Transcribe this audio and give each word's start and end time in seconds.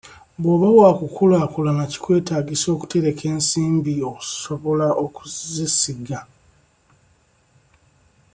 Bw'oba 0.41 0.67
wakukulaakulana 0.79 1.83
kikwetaagisa 1.91 2.67
okutereka 2.75 3.23
ensimbi 3.33 3.93
osobola 4.13 4.87
okuzisiga. 5.05 6.19